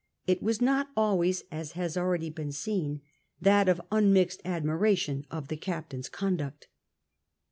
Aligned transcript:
It 0.25 0.41
was 0.41 0.61
not 0.61 0.89
always, 0.97 1.43
as 1.51 1.73
has 1.73 1.95
already 1.95 2.31
been 2.31 2.51
seen, 2.51 3.01
that 3.39 3.69
of 3.69 3.79
unmixed 3.91 4.41
admiration 4.43 5.27
of 5.29 5.47
the 5.47 5.57
captain's 5.57 6.09
conduct. 6.09 6.67